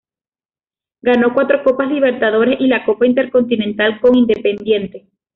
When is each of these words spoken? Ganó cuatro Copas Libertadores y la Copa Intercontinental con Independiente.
Ganó 1.03 1.31
cuatro 1.35 1.63
Copas 1.63 1.87
Libertadores 1.91 2.59
y 2.59 2.65
la 2.65 2.83
Copa 2.85 3.05
Intercontinental 3.05 3.99
con 4.01 4.15
Independiente. 4.15 5.11